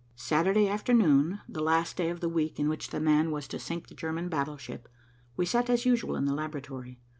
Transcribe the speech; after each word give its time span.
Saturday 0.15 0.67
afternoon, 0.67 1.41
the 1.47 1.61
last 1.61 1.95
day 1.95 2.09
of 2.09 2.21
the 2.21 2.27
week 2.27 2.59
in 2.59 2.67
which 2.67 2.89
the 2.89 2.99
man 2.99 3.29
was 3.29 3.47
to 3.47 3.59
sink 3.59 3.85
the 3.85 3.93
German 3.93 4.29
battleship, 4.29 4.89
we 5.37 5.45
sat 5.45 5.69
as 5.69 5.85
usual 5.85 6.15
in 6.15 6.25
the 6.25 6.33
laboratory. 6.33 6.99